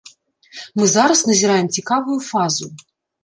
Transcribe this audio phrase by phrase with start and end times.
[0.79, 2.73] Мы зараз назіраем цікавую фазу.